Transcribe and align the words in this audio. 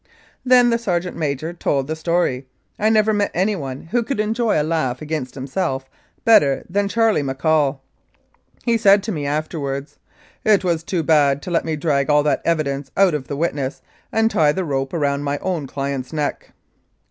Then 0.43 0.71
the 0.71 0.79
sergeant 0.79 1.15
major 1.15 1.53
told 1.53 1.85
the 1.85 1.95
story. 1.95 2.47
I 2.79 2.89
never 2.89 3.13
met 3.13 3.29
anyone 3.35 3.81
who 3.91 4.01
could 4.01 4.19
enjoy 4.19 4.59
a 4.59 4.63
laugh 4.65 4.99
against 4.99 5.35
himself 5.35 5.87
better 6.25 6.65
than 6.67 6.87
Charley 6.87 7.21
McCaul. 7.21 7.77
He 8.63 8.79
said 8.79 9.03
to 9.03 9.11
me 9.11 9.27
afterwards: 9.27 9.99
"It 10.43 10.63
was 10.63 10.81
too 10.83 11.03
bad 11.03 11.43
to 11.43 11.51
let 11.51 11.65
me 11.65 11.75
drag 11.75 12.09
all 12.09 12.23
that 12.23 12.41
evidence 12.45 12.89
out 12.97 13.13
of 13.13 13.27
the 13.27 13.37
witness 13.37 13.83
and 14.11 14.31
tie 14.31 14.51
the 14.51 14.65
rope 14.65 14.91
round 14.91 15.23
my 15.23 15.37
own 15.37 15.67
client's 15.67 16.11
neck 16.11 16.51